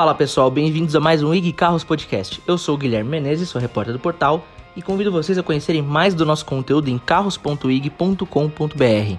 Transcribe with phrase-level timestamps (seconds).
[0.00, 2.40] Fala pessoal, bem-vindos a mais um IG Carros Podcast.
[2.46, 6.14] Eu sou o Guilherme Menezes, sou repórter do portal e convido vocês a conhecerem mais
[6.14, 9.18] do nosso conteúdo em carros.ig.com.br.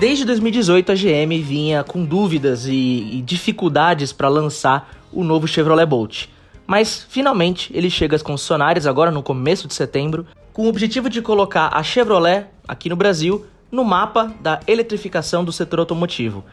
[0.00, 5.86] Desde 2018 a GM vinha com dúvidas e, e dificuldades para lançar o novo Chevrolet
[5.86, 6.26] Bolt.
[6.64, 10.24] Mas finalmente ele chega às concessionárias agora no começo de setembro
[10.58, 15.52] com o objetivo de colocar a Chevrolet aqui no Brasil no mapa da eletrificação do
[15.52, 16.44] setor automotivo.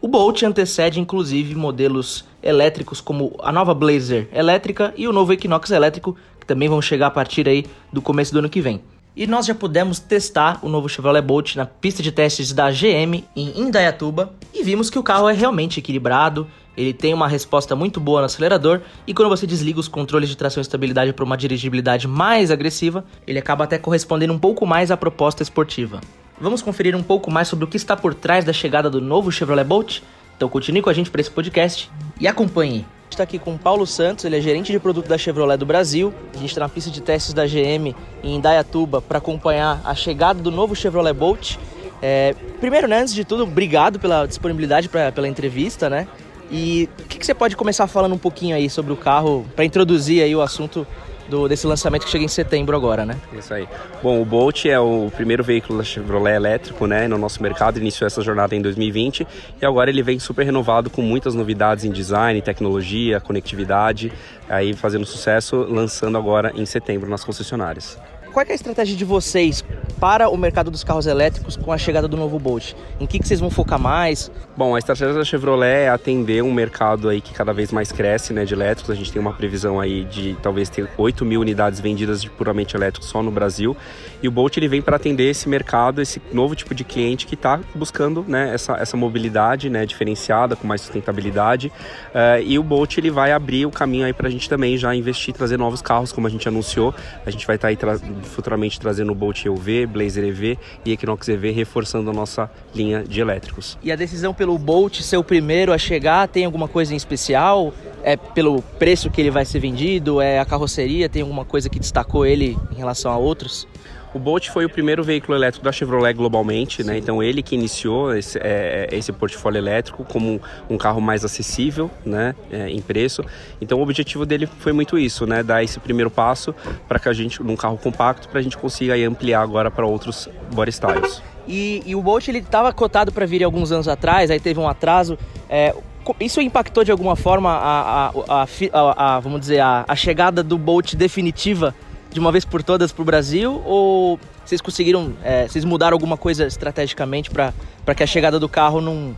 [0.00, 5.70] O Bolt antecede inclusive modelos elétricos como a nova Blazer elétrica e o novo Equinox
[5.70, 8.82] elétrico, que também vão chegar a partir aí do começo do ano que vem.
[9.14, 13.22] E nós já pudemos testar o novo Chevrolet Bolt na pista de testes da GM
[13.36, 18.00] em Indaiatuba e vimos que o carro é realmente equilibrado, ele tem uma resposta muito
[18.00, 21.36] boa no acelerador e quando você desliga os controles de tração e estabilidade para uma
[21.36, 26.00] dirigibilidade mais agressiva, ele acaba até correspondendo um pouco mais à proposta esportiva.
[26.40, 29.30] Vamos conferir um pouco mais sobre o que está por trás da chegada do novo
[29.30, 30.00] Chevrolet Bolt?
[30.34, 32.86] Então continue com a gente para esse podcast e acompanhe.
[33.12, 36.14] Está aqui com o Paulo Santos, ele é gerente de produto da Chevrolet do Brasil.
[36.34, 40.40] A gente está na pista de testes da GM em Indaiatuba para acompanhar a chegada
[40.40, 41.58] do novo Chevrolet Bolt.
[42.00, 46.08] É, primeiro, né, antes de tudo, obrigado pela disponibilidade pra, pela entrevista, né?
[46.50, 49.66] E o que, que, você pode começar falando um pouquinho aí sobre o carro para
[49.66, 50.86] introduzir aí o assunto
[51.28, 53.16] do, desse lançamento que chega em setembro agora, né?
[53.32, 53.68] Isso aí.
[54.02, 57.78] Bom, o Bolt é o primeiro veículo da Chevrolet elétrico, né, no nosso mercado.
[57.78, 59.26] Iniciou essa jornada em 2020
[59.60, 64.12] e agora ele vem super renovado com muitas novidades em design, tecnologia, conectividade,
[64.48, 67.98] aí fazendo sucesso, lançando agora em setembro nas concessionárias.
[68.32, 69.62] Qual é a estratégia de vocês
[70.00, 72.72] para o mercado dos carros elétricos com a chegada do novo Bolt?
[72.98, 74.32] Em que, que vocês vão focar mais?
[74.56, 78.32] Bom, a estratégia da Chevrolet é atender um mercado aí que cada vez mais cresce,
[78.32, 78.90] né, de elétricos.
[78.90, 82.74] A gente tem uma previsão aí de talvez ter 8 mil unidades vendidas de puramente
[82.74, 83.76] elétrico só no Brasil.
[84.22, 87.34] E o Bolt ele vem para atender esse mercado, esse novo tipo de cliente que
[87.34, 91.68] está buscando, né, essa, essa mobilidade, né, diferenciada, com mais sustentabilidade.
[92.08, 94.94] Uh, e o Bolt ele vai abrir o caminho aí para a gente também já
[94.94, 96.94] investir, trazer novos carros, como a gente anunciou.
[97.24, 97.76] A gente vai estar tá aí
[98.22, 103.20] futuramente trazendo o Bolt EUV, Blazer EV e Equinox EV, reforçando a nossa linha de
[103.20, 103.78] elétricos.
[103.82, 107.72] E a decisão pelo Bolt ser o primeiro a chegar tem alguma coisa em especial?
[108.04, 110.20] É pelo preço que ele vai ser vendido?
[110.20, 111.08] É a carroceria?
[111.08, 113.66] Tem alguma coisa que destacou ele em relação a outros?
[114.14, 116.98] O Bolt foi o primeiro veículo elétrico da Chevrolet globalmente, né?
[116.98, 122.34] Então ele que iniciou esse, é, esse portfólio elétrico como um carro mais acessível, né?
[122.50, 123.24] É, em preço.
[123.60, 125.42] Então o objetivo dele foi muito isso, né?
[125.42, 126.54] Dar esse primeiro passo
[126.86, 130.28] para que a gente, num carro compacto, para a gente consiga ampliar agora para outros
[130.52, 131.22] body styles.
[131.46, 134.68] E, e, o Bolt ele estava cotado para vir alguns anos atrás, aí teve um
[134.68, 135.18] atraso.
[135.48, 135.74] É,
[136.20, 140.94] isso impactou de alguma forma a, a, a, a vamos dizer, a, chegada do Bolt
[140.94, 141.74] definitiva
[142.12, 143.62] de uma vez por todas para o Brasil?
[143.64, 148.80] Ou vocês conseguiram, é, vocês mudaram alguma coisa estrategicamente para que a chegada do carro
[148.80, 149.16] não,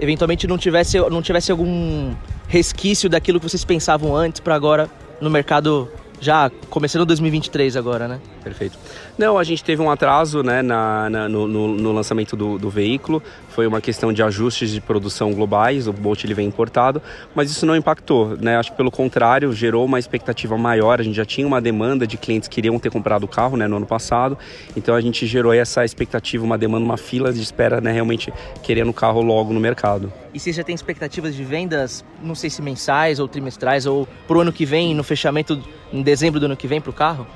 [0.00, 2.14] eventualmente não tivesse, não tivesse algum
[2.48, 5.88] resquício daquilo que vocês pensavam antes para agora no mercado
[6.20, 8.20] já começando 2023 agora, né?
[8.42, 8.78] Perfeito.
[9.16, 13.22] Não, a gente teve um atraso né, na, na no, no, lançamento do, do, veículo.
[13.50, 15.86] Foi uma questão de ajustes de produção globais.
[15.86, 17.00] O Bolt ele vem importado,
[17.34, 18.36] mas isso não impactou.
[18.36, 18.56] Né?
[18.56, 21.00] Acho que pelo contrário, gerou uma expectativa maior.
[21.00, 23.66] A gente já tinha uma demanda de clientes que queriam ter comprado o carro né,
[23.66, 24.38] no ano passado.
[24.76, 28.32] Então a gente gerou essa expectativa, uma demanda, uma fila de espera, né, realmente
[28.62, 30.12] querendo o carro logo no mercado.
[30.32, 34.38] E você já tem expectativas de vendas, não sei se mensais ou trimestrais, ou para
[34.38, 37.26] o ano que vem, no fechamento em dezembro do ano que vem para o carro?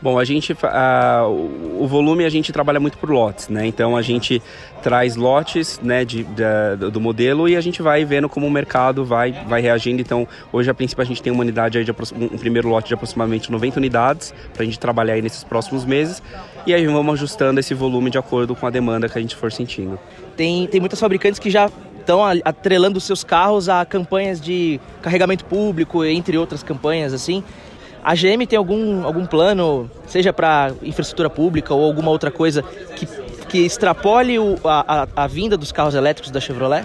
[0.00, 0.56] Bom, a gente,
[1.76, 3.66] o volume a gente trabalha muito por lotes, né?
[3.66, 4.40] Então a gente
[4.80, 6.24] traz lotes, né, de,
[6.92, 10.00] do modelo e a gente vai vendo como o mercado vai, vai reagindo.
[10.00, 12.94] Então hoje a princípio a gente tem uma unidade aí de um primeiro lote de
[12.94, 16.22] aproximadamente 90 unidades para a gente trabalhar aí nesses próximos meses
[16.64, 19.50] e aí vamos ajustando esse volume de acordo com a demanda que a gente for
[19.50, 19.98] sentindo.
[20.36, 26.04] Tem, tem muitas fabricantes que já estão atrelando seus carros a campanhas de carregamento público,
[26.04, 27.42] entre outras campanhas assim.
[28.02, 32.62] A GM tem algum, algum plano, seja para infraestrutura pública ou alguma outra coisa,
[32.96, 33.06] que,
[33.48, 36.84] que extrapole o, a, a, a vinda dos carros elétricos da Chevrolet?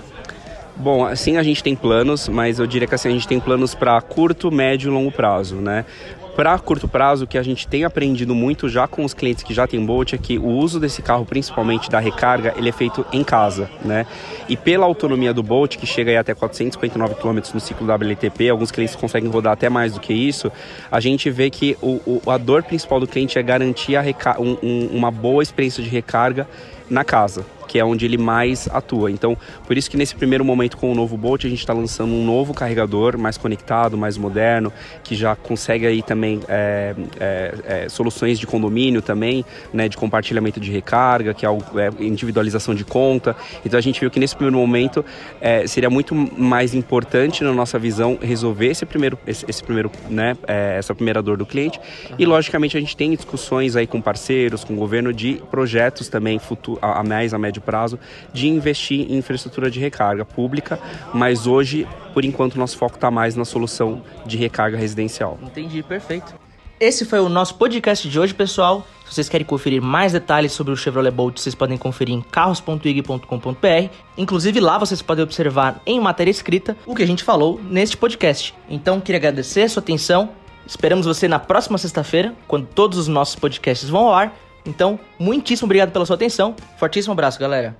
[0.75, 3.75] Bom, assim a gente tem planos, mas eu diria que assim a gente tem planos
[3.75, 5.85] para curto, médio e longo prazo, né?
[6.35, 9.53] Para curto prazo, o que a gente tem aprendido muito já com os clientes que
[9.53, 13.05] já têm Bolt é que o uso desse carro, principalmente da recarga, ele é feito
[13.13, 14.07] em casa, né?
[14.49, 18.71] E pela autonomia do Bolt, que chega aí até 459 km no ciclo WLTP, alguns
[18.71, 20.51] clientes conseguem rodar até mais do que isso,
[20.91, 23.95] a gente vê que o, o a dor principal do cliente é garantir
[24.39, 26.47] um, um, uma boa experiência de recarga
[26.89, 29.09] na casa que é onde ele mais atua.
[29.09, 29.35] Então,
[29.65, 32.23] por isso que nesse primeiro momento com o novo Bolt, a gente está lançando um
[32.23, 34.71] novo carregador mais conectado, mais moderno,
[35.03, 39.43] que já consegue aí também é, é, é, soluções de condomínio também,
[39.73, 43.35] né, de compartilhamento de recarga, que é, algo, é individualização de conta.
[43.65, 45.03] Então a gente viu que nesse primeiro momento
[45.41, 50.37] é, seria muito mais importante na nossa visão resolver esse primeiro, esse, esse primeiro, né,
[50.45, 51.79] é, essa primeira dor do cliente.
[51.79, 52.17] Uhum.
[52.19, 56.37] E logicamente a gente tem discussões aí com parceiros, com o governo de projetos também
[56.37, 57.99] futuro, a mais a médio prazo
[58.31, 60.79] de investir em infraestrutura de recarga pública,
[61.13, 65.39] mas hoje, por enquanto, nosso foco está mais na solução de recarga residencial.
[65.41, 66.43] Entendi, perfeito.
[66.79, 68.85] Esse foi o nosso podcast de hoje, pessoal.
[69.05, 73.89] Se vocês querem conferir mais detalhes sobre o Chevrolet Bolt, vocês podem conferir em carros.ig.com.br.
[74.17, 78.53] Inclusive lá vocês podem observar em matéria escrita o que a gente falou neste podcast.
[78.69, 80.31] Então, queria agradecer a sua atenção.
[80.65, 84.35] Esperamos você na próxima sexta-feira, quando todos os nossos podcasts vão ao ar.
[84.65, 86.55] Então, muitíssimo obrigado pela sua atenção.
[86.77, 87.75] Fortíssimo abraço, galera.